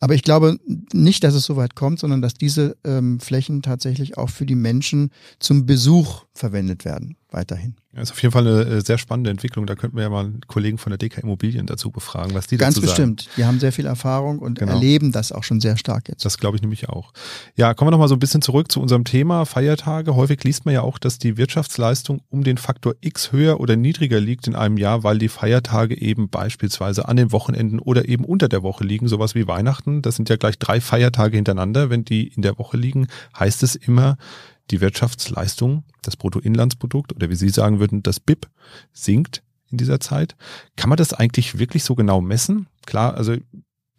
Aber 0.00 0.14
ich 0.14 0.22
glaube 0.22 0.58
nicht, 0.92 1.24
dass 1.24 1.34
es 1.34 1.44
so 1.44 1.56
weit 1.56 1.74
kommt, 1.74 2.00
sondern 2.00 2.20
dass 2.20 2.34
diese 2.34 2.76
ähm, 2.84 3.18
Flächen 3.18 3.62
tatsächlich 3.62 4.18
auch 4.18 4.28
für 4.28 4.44
die 4.44 4.54
Menschen 4.54 5.10
zum 5.38 5.64
Besuch 5.64 6.24
verwendet 6.34 6.84
werden, 6.84 7.16
weiterhin. 7.30 7.74
Das 7.92 8.04
ist 8.10 8.12
auf 8.12 8.22
jeden 8.22 8.32
Fall 8.32 8.46
eine 8.46 8.62
äh, 8.76 8.80
sehr 8.82 8.98
spannende 8.98 9.30
Entwicklung. 9.30 9.66
Da 9.66 9.74
könnten 9.74 9.96
wir 9.96 10.02
ja 10.04 10.10
mal 10.10 10.30
Kollegen 10.48 10.76
von 10.76 10.90
der 10.90 10.98
DK 10.98 11.18
Immobilien 11.22 11.66
dazu 11.66 11.90
befragen, 11.90 12.34
was 12.34 12.46
die 12.46 12.56
Ganz 12.58 12.74
dazu 12.74 12.86
sagen. 12.86 13.14
bestimmt. 13.16 13.36
Die 13.38 13.44
haben 13.46 13.58
sehr 13.58 13.72
viel 13.72 13.86
Erfahrung 13.86 14.38
und 14.38 14.58
Genau. 14.58 14.72
erleben 14.72 15.12
das 15.12 15.32
auch 15.32 15.42
schon 15.44 15.60
sehr 15.60 15.76
stark 15.78 16.08
jetzt. 16.08 16.24
Das 16.24 16.36
glaube 16.38 16.56
ich 16.56 16.62
nämlich 16.62 16.88
auch. 16.90 17.12
Ja, 17.56 17.72
kommen 17.74 17.88
wir 17.88 17.92
nochmal 17.92 18.08
so 18.08 18.14
ein 18.14 18.18
bisschen 18.18 18.42
zurück 18.42 18.70
zu 18.70 18.80
unserem 18.82 19.04
Thema 19.04 19.44
Feiertage. 19.46 20.14
Häufig 20.14 20.44
liest 20.44 20.66
man 20.66 20.74
ja 20.74 20.82
auch, 20.82 20.98
dass 20.98 21.18
die 21.18 21.36
Wirtschaftsleistung 21.38 22.20
um 22.28 22.44
den 22.44 22.58
Faktor 22.58 22.94
X 23.00 23.32
höher 23.32 23.60
oder 23.60 23.76
niedriger 23.76 24.20
liegt 24.20 24.46
in 24.46 24.54
einem 24.54 24.76
Jahr, 24.76 25.02
weil 25.02 25.18
die 25.18 25.28
Feiertage 25.30 25.98
eben 25.98 26.28
beispielsweise 26.28 27.08
an 27.08 27.16
den 27.16 27.32
Wochenenden 27.32 27.78
oder 27.80 28.08
eben 28.08 28.24
unter 28.24 28.48
der 28.48 28.62
Woche 28.62 28.84
liegen. 28.84 29.08
Sowas 29.08 29.34
wie 29.34 29.48
Weihnachten. 29.48 30.02
Das 30.02 30.16
sind 30.16 30.28
ja 30.28 30.36
gleich 30.36 30.58
drei 30.58 30.80
Feiertage 30.82 31.36
hintereinander. 31.36 31.88
Wenn 31.90 32.04
die 32.04 32.28
in 32.28 32.42
der 32.42 32.58
Woche 32.58 32.76
liegen, 32.76 33.06
heißt 33.38 33.62
es 33.62 33.74
immer, 33.74 34.16
die 34.70 34.80
Wirtschaftsleistung, 34.80 35.84
das 36.02 36.16
Bruttoinlandsprodukt 36.16 37.14
oder 37.14 37.30
wie 37.30 37.36
Sie 37.36 37.48
sagen 37.48 37.78
würden, 37.80 38.02
das 38.02 38.20
BIP 38.20 38.48
sinkt 38.92 39.42
in 39.70 39.78
dieser 39.78 40.00
Zeit. 40.00 40.36
Kann 40.76 40.88
man 40.88 40.96
das 40.96 41.12
eigentlich 41.12 41.58
wirklich 41.58 41.84
so 41.84 41.94
genau 41.94 42.20
messen? 42.20 42.66
Klar, 42.86 43.14
also 43.14 43.34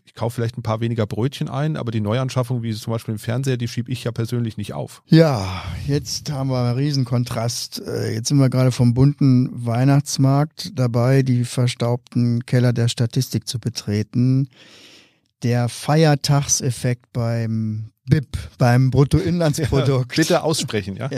ich 0.06 0.14
kaufe 0.16 0.36
vielleicht 0.36 0.58
ein 0.58 0.64
paar 0.64 0.80
weniger 0.80 1.06
Brötchen 1.06 1.50
ein, 1.50 1.76
aber 1.78 1.92
die 1.92 2.00
Neuanschaffung, 2.00 2.64
wie 2.64 2.74
zum 2.74 2.92
Beispiel 2.92 3.14
im 3.14 3.20
Fernseher, 3.20 3.58
die 3.58 3.68
schiebe 3.68 3.92
ich 3.92 4.04
ja 4.04 4.12
persönlich 4.12 4.58
nicht 4.58 4.74
auf. 4.74 5.04
Ja, 5.08 5.64
jetzt 5.86 6.32
haben 6.32 6.50
wir 6.50 6.60
einen 6.64 6.76
Riesen-Kontrast. 6.78 7.82
Äh, 7.86 8.14
Jetzt 8.14 8.30
sind 8.30 8.38
wir 8.38 8.50
gerade 8.50 8.72
vom 8.72 8.94
bunten 8.94 9.50
Weihnachtsmarkt 9.54 10.72
dabei, 10.80 11.22
die 11.24 11.44
verstaubten 11.44 12.46
Keller 12.46 12.74
der 12.74 12.88
Statistik 12.88 13.48
zu 13.48 13.60
betreten. 13.60 14.50
Der 15.44 15.70
Feiertagseffekt 15.70 17.12
beim 17.14 17.92
BIP, 18.10 18.38
beim 18.58 18.90
Bruttoinlandsprodukt. 18.92 20.08
Bitte 20.16 20.44
aussprechen, 20.44 20.96
ja? 20.96 21.10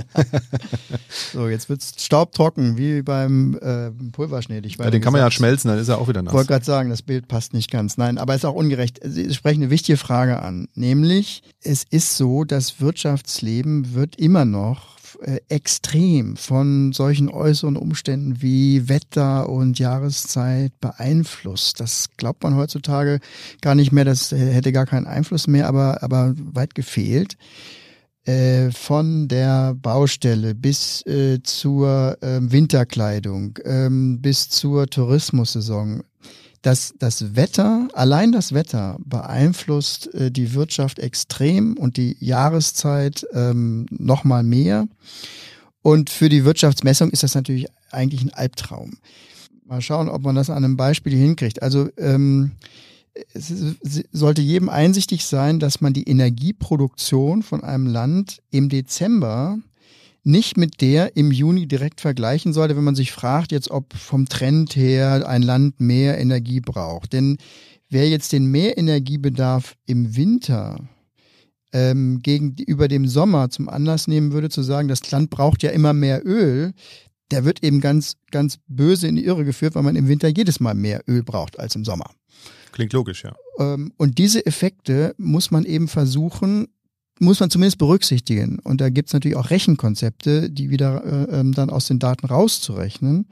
So, 1.33 1.47
jetzt 1.47 1.69
wird's 1.69 1.93
staubtrocken, 2.03 2.77
wie 2.77 3.01
beim 3.01 3.57
äh, 3.61 3.91
Pulverschnee. 4.11 4.61
ja 4.63 4.89
den 4.89 5.01
kann 5.01 5.13
man 5.13 5.21
ja 5.21 5.31
schmelzen, 5.31 5.69
dann 5.69 5.79
ist 5.79 5.87
er 5.89 5.99
auch 5.99 6.07
wieder 6.07 6.21
Ich 6.21 6.25
nass. 6.25 6.33
wollte 6.33 6.47
gerade 6.47 6.65
sagen, 6.65 6.89
das 6.89 7.01
Bild 7.01 7.27
passt 7.27 7.53
nicht 7.53 7.71
ganz. 7.71 7.97
Nein, 7.97 8.17
aber 8.17 8.33
es 8.33 8.41
ist 8.41 8.45
auch 8.45 8.55
ungerecht. 8.55 8.99
Sie 9.03 9.33
sprechen 9.33 9.63
eine 9.63 9.71
wichtige 9.71 9.97
Frage 9.97 10.41
an. 10.41 10.67
Nämlich, 10.73 11.43
es 11.63 11.83
ist 11.83 12.17
so, 12.17 12.43
das 12.43 12.79
Wirtschaftsleben 12.81 13.93
wird 13.93 14.15
immer 14.17 14.45
noch 14.45 14.98
äh, 15.21 15.39
extrem 15.49 16.37
von 16.37 16.91
solchen 16.93 17.29
äußeren 17.29 17.77
Umständen 17.77 18.41
wie 18.41 18.89
Wetter 18.89 19.49
und 19.49 19.79
Jahreszeit 19.79 20.79
beeinflusst. 20.79 21.79
Das 21.79 22.09
glaubt 22.17 22.43
man 22.43 22.55
heutzutage 22.55 23.19
gar 23.61 23.75
nicht 23.75 23.91
mehr. 23.91 24.05
Das 24.05 24.31
hätte 24.31 24.71
gar 24.71 24.85
keinen 24.85 25.07
Einfluss 25.07 25.47
mehr, 25.47 25.67
aber, 25.67 26.03
aber 26.03 26.33
weit 26.37 26.75
gefehlt 26.75 27.37
äh, 28.29 28.71
von 28.71 29.27
der 29.27 29.73
Baustelle 29.73 30.53
bis 30.53 31.05
äh, 31.05 31.41
zur 31.41 32.17
ähm, 32.21 32.51
Winterkleidung, 32.51 33.57
ähm, 33.65 34.21
bis 34.21 34.49
zur 34.49 34.87
Tourismussaison. 34.87 36.03
Das, 36.61 36.93
das 36.99 37.35
Wetter, 37.35 37.87
allein 37.93 38.31
das 38.31 38.53
Wetter 38.53 38.97
beeinflusst 39.05 40.13
äh, 40.13 40.29
die 40.29 40.53
Wirtschaft 40.53 40.99
extrem 40.99 41.77
und 41.77 41.95
die 41.95 42.17
Jahreszeit 42.19 43.25
ähm, 43.33 43.85
nochmal 43.91 44.43
mehr. 44.43 44.87
Und 45.81 46.09
für 46.09 46.27
die 46.27 46.43
Wirtschaftsmessung 46.43 47.11
ist 47.11 47.23
das 47.23 47.35
natürlich 47.35 47.67
eigentlich 47.91 48.21
ein 48.21 48.33
Albtraum. 48.33 48.97
Mal 49.65 49.81
schauen, 49.81 50.09
ob 50.09 50.23
man 50.23 50.35
das 50.35 50.49
an 50.49 50.65
einem 50.65 50.75
Beispiel 50.75 51.15
hinkriegt. 51.15 51.61
Also 51.61 51.89
ähm, 51.97 52.51
es 53.33 53.53
sollte 54.11 54.41
jedem 54.41 54.69
einsichtig 54.69 55.25
sein, 55.25 55.59
dass 55.59 55.81
man 55.81 55.93
die 55.93 56.09
Energieproduktion 56.09 57.43
von 57.43 57.63
einem 57.63 57.87
Land 57.87 58.41
im 58.51 58.69
Dezember 58.69 59.59
nicht 60.23 60.57
mit 60.57 60.81
der 60.81 61.15
im 61.15 61.31
Juni 61.31 61.67
direkt 61.67 62.01
vergleichen 62.01 62.53
sollte, 62.53 62.75
wenn 62.75 62.83
man 62.83 62.95
sich 62.95 63.11
fragt 63.11 63.51
jetzt, 63.51 63.71
ob 63.71 63.93
vom 63.93 64.27
Trend 64.27 64.75
her 64.75 65.27
ein 65.27 65.41
Land 65.41 65.79
mehr 65.79 66.17
Energie 66.17 66.59
braucht. 66.59 67.13
Denn 67.13 67.37
wer 67.89 68.09
jetzt 68.09 68.31
den 68.31 68.45
Mehrenergiebedarf 68.47 69.75
im 69.85 70.15
Winter 70.15 70.77
ähm, 71.73 72.19
gegenüber 72.21 72.87
dem 72.87 73.07
Sommer 73.07 73.49
zum 73.49 73.69
Anlass 73.69 74.07
nehmen 74.07 74.31
würde, 74.31 74.49
zu 74.49 74.63
sagen, 74.63 74.87
das 74.87 75.09
Land 75.11 75.29
braucht 75.29 75.63
ja 75.63 75.71
immer 75.71 75.93
mehr 75.93 76.25
Öl, 76.25 76.73
der 77.31 77.45
wird 77.45 77.63
eben 77.63 77.79
ganz, 77.79 78.17
ganz 78.31 78.57
böse 78.67 79.07
in 79.07 79.15
die 79.15 79.25
Irre 79.25 79.45
geführt, 79.45 79.75
weil 79.75 79.83
man 79.83 79.95
im 79.95 80.07
Winter 80.07 80.27
jedes 80.27 80.59
Mal 80.59 80.73
mehr 80.73 81.03
Öl 81.07 81.23
braucht 81.23 81.59
als 81.59 81.75
im 81.75 81.85
Sommer. 81.85 82.09
Klingt 82.71 82.93
logisch, 82.93 83.23
ja. 83.23 83.35
Ähm, 83.59 83.93
und 83.97 84.17
diese 84.17 84.45
Effekte 84.45 85.13
muss 85.17 85.51
man 85.51 85.65
eben 85.65 85.87
versuchen, 85.87 86.67
muss 87.19 87.39
man 87.39 87.49
zumindest 87.49 87.77
berücksichtigen. 87.77 88.59
Und 88.59 88.81
da 88.81 88.89
gibt's 88.89 89.13
natürlich 89.13 89.37
auch 89.37 89.49
Rechenkonzepte, 89.49 90.49
die 90.49 90.69
wieder 90.69 91.03
äh, 91.03 91.39
ähm, 91.39 91.53
dann 91.53 91.69
aus 91.69 91.87
den 91.87 91.99
Daten 91.99 92.25
rauszurechnen. 92.25 93.27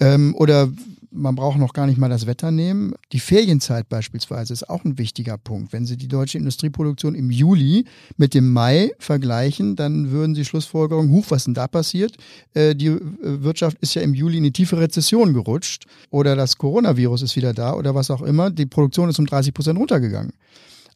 Ähm, 0.00 0.34
oder 0.36 0.70
man 1.12 1.34
braucht 1.34 1.58
noch 1.58 1.72
gar 1.72 1.86
nicht 1.86 1.98
mal 1.98 2.08
das 2.08 2.26
Wetter 2.26 2.50
nehmen. 2.50 2.94
Die 3.12 3.20
Ferienzeit 3.20 3.88
beispielsweise 3.88 4.52
ist 4.52 4.68
auch 4.68 4.84
ein 4.84 4.96
wichtiger 4.98 5.38
Punkt. 5.38 5.72
Wenn 5.72 5.84
Sie 5.84 5.96
die 5.96 6.08
deutsche 6.08 6.38
Industrieproduktion 6.38 7.14
im 7.14 7.30
Juli 7.30 7.84
mit 8.16 8.34
dem 8.34 8.52
Mai 8.52 8.92
vergleichen, 8.98 9.76
dann 9.76 10.10
würden 10.10 10.34
Sie 10.34 10.44
Schlussfolgerungen, 10.44 11.10
huch, 11.10 11.26
was 11.28 11.44
denn 11.44 11.54
da 11.54 11.66
passiert? 11.66 12.16
Äh, 12.54 12.74
die 12.74 12.86
äh, 12.86 13.00
Wirtschaft 13.20 13.78
ist 13.80 13.94
ja 13.94 14.02
im 14.02 14.14
Juli 14.14 14.38
in 14.38 14.44
eine 14.44 14.52
tiefe 14.52 14.78
Rezession 14.78 15.34
gerutscht 15.34 15.86
oder 16.10 16.36
das 16.36 16.56
Coronavirus 16.56 17.22
ist 17.22 17.36
wieder 17.36 17.52
da 17.54 17.74
oder 17.74 17.94
was 17.94 18.10
auch 18.10 18.22
immer. 18.22 18.50
Die 18.50 18.66
Produktion 18.66 19.08
ist 19.08 19.18
um 19.18 19.26
30 19.26 19.52
Prozent 19.52 19.78
runtergegangen. 19.78 20.32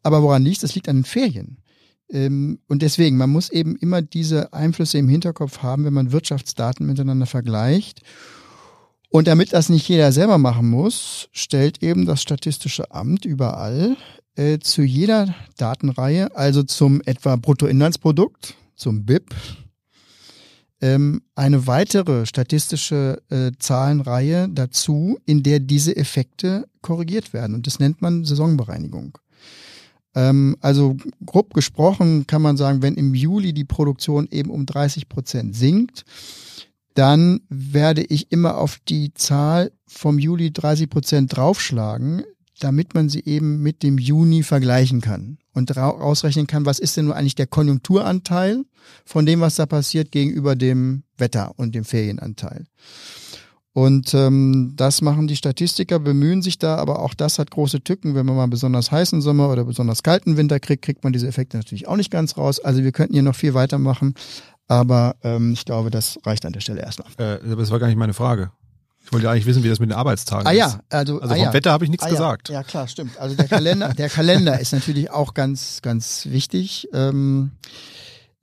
Aber 0.02 0.22
woran 0.22 0.44
liegt 0.44 0.62
Das 0.62 0.74
liegt 0.74 0.88
an 0.88 0.98
den 0.98 1.04
Ferien. 1.04 1.56
Ähm, 2.10 2.58
Und 2.68 2.82
deswegen, 2.82 3.16
man 3.16 3.30
muss 3.30 3.50
eben 3.50 3.76
immer 3.76 4.02
diese 4.02 4.52
Einflüsse 4.52 4.98
im 4.98 5.08
Hinterkopf 5.08 5.58
haben, 5.62 5.84
wenn 5.84 5.94
man 5.94 6.12
Wirtschaftsdaten 6.12 6.86
miteinander 6.86 7.26
vergleicht. 7.26 8.02
Und 9.10 9.28
damit 9.28 9.52
das 9.52 9.68
nicht 9.68 9.88
jeder 9.88 10.10
selber 10.10 10.38
machen 10.38 10.68
muss, 10.68 11.28
stellt 11.32 11.82
eben 11.82 12.04
das 12.04 12.20
Statistische 12.20 12.90
Amt 12.90 13.24
überall 13.24 13.96
äh, 14.34 14.58
zu 14.58 14.82
jeder 14.82 15.34
Datenreihe, 15.56 16.34
also 16.36 16.64
zum 16.64 17.00
etwa 17.04 17.36
Bruttoinlandsprodukt, 17.36 18.54
zum 18.74 19.04
BIP, 19.06 19.32
ähm, 20.80 21.22
eine 21.34 21.66
weitere 21.66 22.26
statistische 22.26 23.22
äh, 23.30 23.52
Zahlenreihe 23.58 24.48
dazu, 24.50 25.18
in 25.24 25.42
der 25.42 25.60
diese 25.60 25.96
Effekte 25.96 26.66
korrigiert 26.82 27.32
werden. 27.32 27.54
Und 27.54 27.66
das 27.66 27.78
nennt 27.78 28.02
man 28.02 28.24
Saisonbereinigung. 28.24 29.16
Ähm, 30.14 30.56
also 30.60 30.96
grob 31.24 31.54
gesprochen 31.54 32.26
kann 32.26 32.42
man 32.42 32.56
sagen, 32.56 32.82
wenn 32.82 32.94
im 32.94 33.14
Juli 33.14 33.52
die 33.52 33.64
Produktion 33.64 34.28
eben 34.30 34.50
um 34.50 34.66
30 34.66 35.08
Prozent 35.08 35.56
sinkt, 35.56 36.04
dann 36.94 37.40
werde 37.48 38.02
ich 38.02 38.30
immer 38.30 38.58
auf 38.58 38.78
die 38.88 39.12
Zahl 39.14 39.72
vom 39.86 40.18
Juli 40.18 40.52
30 40.52 40.88
Prozent 40.88 41.36
draufschlagen, 41.36 42.22
damit 42.60 42.94
man 42.94 43.08
sie 43.08 43.24
eben 43.24 43.62
mit 43.62 43.82
dem 43.82 43.98
Juni 43.98 44.44
vergleichen 44.44 45.00
kann 45.00 45.38
und 45.52 45.76
ausrechnen 45.76 46.46
kann, 46.46 46.66
was 46.66 46.78
ist 46.78 46.96
denn 46.96 47.06
nur 47.06 47.16
eigentlich 47.16 47.34
der 47.34 47.48
Konjunkturanteil 47.48 48.64
von 49.04 49.26
dem, 49.26 49.40
was 49.40 49.56
da 49.56 49.66
passiert, 49.66 50.12
gegenüber 50.12 50.54
dem 50.54 51.02
Wetter 51.16 51.52
und 51.56 51.74
dem 51.74 51.84
Ferienanteil. 51.84 52.64
Und 53.76 54.14
ähm, 54.14 54.72
das 54.76 55.02
machen 55.02 55.26
die 55.26 55.34
Statistiker, 55.34 55.98
bemühen 55.98 56.42
sich 56.42 56.58
da, 56.60 56.76
aber 56.76 57.00
auch 57.00 57.12
das 57.12 57.40
hat 57.40 57.50
große 57.50 57.82
Tücken. 57.82 58.14
Wenn 58.14 58.24
man 58.24 58.36
mal 58.36 58.44
einen 58.44 58.50
besonders 58.50 58.92
heißen 58.92 59.20
Sommer 59.20 59.50
oder 59.50 59.64
besonders 59.64 60.04
kalten 60.04 60.36
Winter 60.36 60.60
kriegt, 60.60 60.84
kriegt 60.84 61.02
man 61.02 61.12
diese 61.12 61.26
Effekte 61.26 61.56
natürlich 61.56 61.88
auch 61.88 61.96
nicht 61.96 62.12
ganz 62.12 62.36
raus. 62.36 62.60
Also 62.60 62.84
wir 62.84 62.92
könnten 62.92 63.14
hier 63.14 63.24
noch 63.24 63.34
viel 63.34 63.52
weitermachen, 63.52 64.14
aber 64.68 65.16
ähm, 65.24 65.52
ich 65.54 65.64
glaube, 65.64 65.90
das 65.90 66.20
reicht 66.24 66.46
an 66.46 66.52
der 66.52 66.60
Stelle 66.60 66.82
erstmal. 66.82 67.08
Äh, 67.18 67.40
aber 67.44 67.62
das 67.62 67.72
war 67.72 67.80
gar 67.80 67.88
nicht 67.88 67.96
meine 67.98 68.14
Frage. 68.14 68.52
Ich 69.04 69.12
wollte 69.12 69.24
ja 69.24 69.32
eigentlich 69.32 69.46
wissen, 69.46 69.64
wie 69.64 69.68
das 69.68 69.80
mit 69.80 69.90
den 69.90 69.96
Arbeitstagen 69.96 70.46
Ah 70.46 70.52
ist. 70.52 70.56
ja, 70.58 70.80
also, 70.90 71.20
Also 71.20 71.34
ah, 71.34 71.36
vom 71.36 71.44
ja. 71.46 71.52
Wetter 71.52 71.72
habe 71.72 71.84
ich 71.84 71.90
nichts 71.90 72.06
Ah, 72.06 72.10
gesagt. 72.10 72.48
Ja. 72.50 72.54
ja, 72.54 72.62
klar, 72.62 72.86
stimmt. 72.86 73.18
Also 73.18 73.34
der 73.34 73.48
Kalender, 73.48 73.92
der 73.92 74.08
Kalender 74.08 74.60
ist 74.60 74.72
natürlich 74.72 75.10
auch 75.10 75.34
ganz, 75.34 75.82
ganz 75.82 76.26
wichtig. 76.30 76.88
Ähm, 76.94 77.50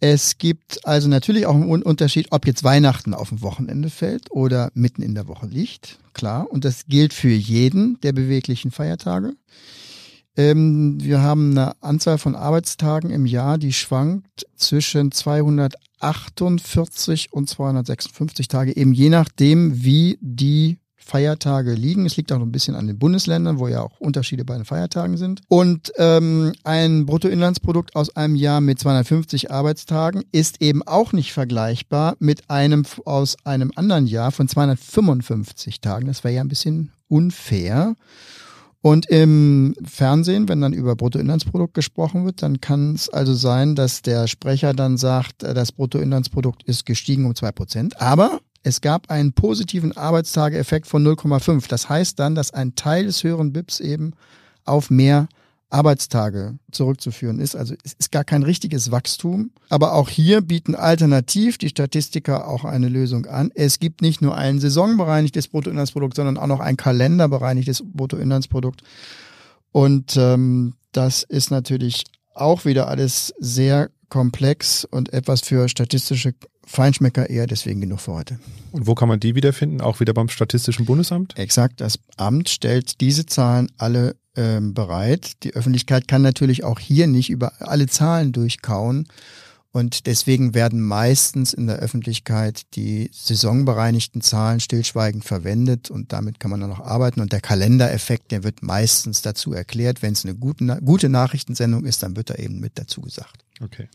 es 0.01 0.37
gibt 0.39 0.85
also 0.85 1.07
natürlich 1.07 1.45
auch 1.45 1.53
einen 1.53 1.69
Un- 1.69 1.83
Unterschied, 1.83 2.27
ob 2.31 2.47
jetzt 2.47 2.63
Weihnachten 2.63 3.13
auf 3.13 3.29
dem 3.29 3.41
Wochenende 3.41 3.89
fällt 3.91 4.31
oder 4.31 4.71
mitten 4.73 5.03
in 5.03 5.13
der 5.15 5.27
Woche 5.27 5.45
liegt. 5.45 5.99
Klar. 6.13 6.51
Und 6.51 6.65
das 6.65 6.87
gilt 6.87 7.13
für 7.13 7.29
jeden 7.29 7.99
der 8.01 8.11
beweglichen 8.11 8.71
Feiertage. 8.71 9.33
Ähm, 10.35 10.97
wir 11.01 11.21
haben 11.21 11.51
eine 11.51 11.81
Anzahl 11.83 12.17
von 12.17 12.35
Arbeitstagen 12.35 13.11
im 13.11 13.27
Jahr, 13.27 13.59
die 13.59 13.73
schwankt 13.73 14.47
zwischen 14.55 15.11
248 15.11 17.31
und 17.31 17.47
256 17.47 18.47
Tage, 18.47 18.75
eben 18.75 18.93
je 18.93 19.09
nachdem, 19.09 19.83
wie 19.83 20.17
die 20.21 20.79
Feiertage 21.11 21.73
liegen. 21.73 22.05
Es 22.05 22.15
liegt 22.15 22.31
auch 22.31 22.39
noch 22.39 22.45
ein 22.45 22.53
bisschen 22.53 22.75
an 22.75 22.87
den 22.87 22.97
Bundesländern, 22.97 23.59
wo 23.59 23.67
ja 23.67 23.81
auch 23.81 23.99
Unterschiede 23.99 24.45
bei 24.45 24.55
den 24.55 24.63
Feiertagen 24.63 25.17
sind. 25.17 25.41
Und 25.49 25.91
ähm, 25.97 26.53
ein 26.63 27.05
Bruttoinlandsprodukt 27.05 27.97
aus 27.97 28.15
einem 28.15 28.35
Jahr 28.35 28.61
mit 28.61 28.79
250 28.79 29.51
Arbeitstagen 29.51 30.23
ist 30.31 30.61
eben 30.61 30.81
auch 30.83 31.11
nicht 31.11 31.33
vergleichbar 31.33 32.15
mit 32.19 32.49
einem 32.49 32.85
aus 33.03 33.35
einem 33.43 33.73
anderen 33.75 34.07
Jahr 34.07 34.31
von 34.31 34.47
255 34.47 35.81
Tagen. 35.81 36.07
Das 36.07 36.23
wäre 36.23 36.35
ja 36.35 36.41
ein 36.41 36.47
bisschen 36.47 36.93
unfair. 37.09 37.95
Und 38.81 39.09
im 39.09 39.75
Fernsehen, 39.83 40.47
wenn 40.47 40.61
dann 40.61 40.73
über 40.73 40.95
Bruttoinlandsprodukt 40.95 41.73
gesprochen 41.73 42.25
wird, 42.25 42.41
dann 42.41 42.61
kann 42.61 42.95
es 42.95 43.09
also 43.09 43.33
sein, 43.33 43.75
dass 43.75 44.01
der 44.01 44.27
Sprecher 44.27 44.73
dann 44.73 44.95
sagt, 44.95 45.43
äh, 45.43 45.53
das 45.53 45.73
Bruttoinlandsprodukt 45.73 46.63
ist 46.63 46.85
gestiegen 46.85 47.25
um 47.25 47.35
zwei 47.35 47.51
Prozent. 47.51 48.01
Aber 48.01 48.39
es 48.63 48.81
gab 48.81 49.09
einen 49.09 49.33
positiven 49.33 49.95
Arbeitstageeffekt 49.95 50.87
von 50.87 51.05
0,5. 51.05 51.67
Das 51.67 51.89
heißt 51.89 52.19
dann, 52.19 52.35
dass 52.35 52.53
ein 52.53 52.75
Teil 52.75 53.05
des 53.05 53.23
höheren 53.23 53.53
BIPs 53.53 53.79
eben 53.79 54.13
auf 54.65 54.89
mehr 54.89 55.27
Arbeitstage 55.71 56.59
zurückzuführen 56.71 57.39
ist. 57.39 57.55
Also 57.55 57.75
es 57.83 57.93
ist 57.93 58.11
gar 58.11 58.25
kein 58.25 58.43
richtiges 58.43 58.91
Wachstum. 58.91 59.51
Aber 59.69 59.93
auch 59.93 60.09
hier 60.09 60.41
bieten 60.41 60.75
alternativ 60.75 61.57
die 61.57 61.69
Statistiker 61.69 62.47
auch 62.47 62.65
eine 62.65 62.89
Lösung 62.89 63.25
an. 63.25 63.51
Es 63.55 63.79
gibt 63.79 64.01
nicht 64.01 64.21
nur 64.21 64.35
ein 64.35 64.59
saisonbereinigtes 64.59 65.47
Bruttoinlandsprodukt, 65.47 66.15
sondern 66.15 66.37
auch 66.37 66.47
noch 66.47 66.59
ein 66.59 66.77
kalenderbereinigtes 66.77 67.83
Bruttoinlandsprodukt. 67.85 68.81
Und 69.71 70.17
ähm, 70.17 70.73
das 70.91 71.23
ist 71.23 71.51
natürlich 71.51 72.03
auch 72.33 72.65
wieder 72.65 72.89
alles 72.89 73.33
sehr 73.39 73.89
komplex 74.09 74.83
und 74.83 75.13
etwas 75.13 75.41
für 75.41 75.69
statistische 75.69 76.33
Feinschmecker 76.65 77.29
eher 77.29 77.47
deswegen 77.47 77.81
genug 77.81 78.01
für 78.01 78.13
heute. 78.13 78.39
Und 78.71 78.87
wo 78.87 78.95
kann 78.95 79.07
man 79.07 79.19
die 79.19 79.35
wiederfinden? 79.35 79.81
Auch 79.81 79.99
wieder 79.99 80.13
beim 80.13 80.29
Statistischen 80.29 80.85
Bundesamt? 80.85 81.37
Exakt, 81.37 81.81
das 81.81 81.99
Amt 82.17 82.49
stellt 82.49 83.01
diese 83.01 83.25
Zahlen 83.25 83.71
alle 83.77 84.15
ähm, 84.35 84.73
bereit. 84.73 85.43
Die 85.43 85.53
Öffentlichkeit 85.53 86.07
kann 86.07 86.21
natürlich 86.21 86.63
auch 86.63 86.79
hier 86.79 87.07
nicht 87.07 87.29
über 87.29 87.53
alle 87.59 87.87
Zahlen 87.87 88.31
durchkauen. 88.31 89.07
Und 89.73 90.05
deswegen 90.05 90.53
werden 90.53 90.81
meistens 90.81 91.53
in 91.53 91.67
der 91.67 91.77
Öffentlichkeit 91.77 92.63
die 92.75 93.09
saisonbereinigten 93.13 94.21
Zahlen 94.21 94.59
stillschweigend 94.59 95.23
verwendet 95.23 95.89
und 95.89 96.11
damit 96.11 96.41
kann 96.41 96.51
man 96.51 96.59
dann 96.59 96.69
noch 96.69 96.81
arbeiten. 96.81 97.21
Und 97.21 97.31
der 97.31 97.39
Kalendereffekt, 97.39 98.31
der 98.31 98.43
wird 98.43 98.61
meistens 98.63 99.21
dazu 99.21 99.53
erklärt. 99.53 100.01
Wenn 100.01 100.11
es 100.11 100.25
eine 100.25 100.35
gute, 100.35 100.77
gute 100.83 101.07
Nachrichtensendung 101.07 101.85
ist, 101.85 102.03
dann 102.03 102.17
wird 102.17 102.31
er 102.31 102.39
eben 102.39 102.59
mit 102.59 102.77
dazu 102.77 102.99
gesagt. 102.99 103.45
Okay. 103.59 103.89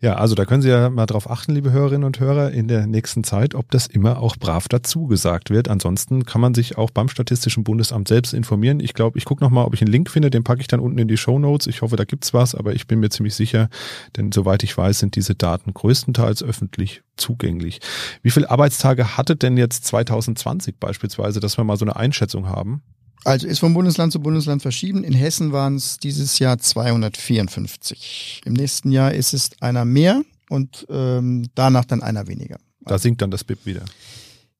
Ja, 0.00 0.16
also 0.16 0.34
da 0.34 0.44
können 0.44 0.60
Sie 0.60 0.68
ja 0.68 0.90
mal 0.90 1.06
drauf 1.06 1.30
achten, 1.30 1.54
liebe 1.54 1.72
Hörerinnen 1.72 2.04
und 2.04 2.20
Hörer, 2.20 2.50
in 2.50 2.68
der 2.68 2.86
nächsten 2.86 3.24
Zeit, 3.24 3.54
ob 3.54 3.70
das 3.70 3.86
immer 3.86 4.18
auch 4.20 4.36
brav 4.36 4.68
dazu 4.68 5.06
gesagt 5.06 5.48
wird. 5.48 5.68
Ansonsten 5.68 6.24
kann 6.26 6.40
man 6.40 6.52
sich 6.52 6.76
auch 6.76 6.90
beim 6.90 7.08
Statistischen 7.08 7.64
Bundesamt 7.64 8.08
selbst 8.08 8.34
informieren. 8.34 8.78
Ich 8.80 8.92
glaube, 8.92 9.16
ich 9.16 9.24
gucke 9.24 9.42
nochmal, 9.42 9.64
ob 9.64 9.72
ich 9.72 9.80
einen 9.80 9.90
Link 9.90 10.10
finde, 10.10 10.28
den 10.28 10.44
packe 10.44 10.60
ich 10.60 10.66
dann 10.66 10.80
unten 10.80 10.98
in 10.98 11.08
die 11.08 11.16
Show 11.16 11.38
Notes. 11.38 11.66
Ich 11.66 11.80
hoffe, 11.80 11.96
da 11.96 12.04
gibt's 12.04 12.34
was, 12.34 12.54
aber 12.54 12.74
ich 12.74 12.86
bin 12.86 13.00
mir 13.00 13.08
ziemlich 13.08 13.34
sicher, 13.34 13.70
denn 14.16 14.32
soweit 14.32 14.62
ich 14.62 14.76
weiß, 14.76 14.98
sind 14.98 15.16
diese 15.16 15.34
Daten 15.34 15.72
größtenteils 15.72 16.42
öffentlich 16.42 17.02
zugänglich. 17.16 17.80
Wie 18.22 18.30
viele 18.30 18.50
Arbeitstage 18.50 19.16
hatte 19.16 19.34
denn 19.34 19.56
jetzt 19.56 19.86
2020 19.86 20.78
beispielsweise, 20.78 21.40
dass 21.40 21.56
wir 21.56 21.64
mal 21.64 21.78
so 21.78 21.86
eine 21.86 21.96
Einschätzung 21.96 22.48
haben? 22.48 22.82
Also 23.26 23.48
ist 23.48 23.58
vom 23.58 23.74
Bundesland 23.74 24.12
zu 24.12 24.20
Bundesland 24.20 24.62
verschieden. 24.62 25.02
In 25.02 25.12
Hessen 25.12 25.50
waren 25.50 25.74
es 25.74 25.98
dieses 25.98 26.38
Jahr 26.38 26.58
254. 26.58 28.42
Im 28.44 28.52
nächsten 28.52 28.92
Jahr 28.92 29.12
ist 29.12 29.34
es 29.34 29.50
einer 29.60 29.84
mehr 29.84 30.22
und 30.48 30.86
ähm, 30.88 31.48
danach 31.56 31.84
dann 31.86 32.04
einer 32.04 32.28
weniger. 32.28 32.58
Da 32.82 32.98
sinkt 32.98 33.22
dann 33.22 33.32
das 33.32 33.42
BIP 33.42 33.66
wieder. 33.66 33.82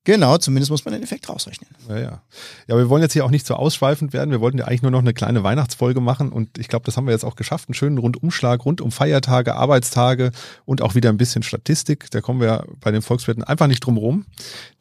Genau, 0.07 0.37
zumindest 0.37 0.71
muss 0.71 0.85
man 0.85 0.93
den 0.93 1.03
Effekt 1.03 1.27
rausrechnen. 1.27 1.69
Ja, 1.89 1.97
ja. 1.97 2.21
Ja, 2.67 2.77
wir 2.77 2.87
wollen 2.87 3.01
jetzt 3.01 3.11
hier 3.11 3.25
auch 3.25 3.29
nicht 3.29 3.45
so 3.45 3.55
ausschweifend 3.55 4.13
werden. 4.13 4.31
Wir 4.31 4.39
wollten 4.39 4.57
ja 4.57 4.63
eigentlich 4.63 4.81
nur 4.81 4.91
noch 4.91 5.01
eine 5.01 5.13
kleine 5.13 5.43
Weihnachtsfolge 5.43 5.99
machen 5.99 6.31
und 6.31 6.57
ich 6.57 6.69
glaube, 6.69 6.85
das 6.85 6.95
haben 6.95 7.07
wir 7.07 7.11
jetzt 7.11 7.25
auch 7.25 7.35
geschafft. 7.35 7.67
Einen 7.67 7.73
schönen 7.73 7.97
Rundumschlag 7.97 8.63
rund 8.63 8.79
um 8.79 8.93
Feiertage, 8.93 9.55
Arbeitstage 9.55 10.31
und 10.63 10.81
auch 10.81 10.95
wieder 10.95 11.09
ein 11.09 11.17
bisschen 11.17 11.43
Statistik. 11.43 12.09
Da 12.11 12.21
kommen 12.21 12.39
wir 12.39 12.63
bei 12.79 12.91
den 12.91 13.01
Volkswirten 13.01 13.43
einfach 13.43 13.67
nicht 13.67 13.81
drum 13.81 13.97
rum. 13.97 14.23